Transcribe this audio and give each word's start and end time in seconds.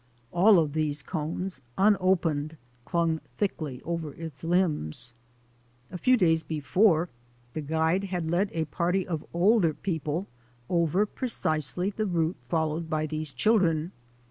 All 0.31 0.57
of 0.57 0.73
these 0.73 1.03
cones, 1.03 1.61
unopened, 1.77 2.57
clung 2.85 3.21
thickly 3.37 3.83
over 3.83 4.15
its 4.15 4.43
limbs. 4.43 5.13
A 5.91 5.97
few 5.99 6.17
days 6.17 6.41
before 6.41 7.07
the 7.53 7.61
guide 7.61 8.05
had 8.05 8.27
led 8.27 8.49
a 8.51 8.65
party 8.65 9.07
of 9.07 9.23
older 9.31 9.75
people 9.75 10.25
over 10.71 11.05
precisely 11.05 11.91
the 11.91 12.07
route 12.07 12.37
followed 12.49 12.89
by 12.89 13.05
these 13.05 13.31
children. 13.31 13.91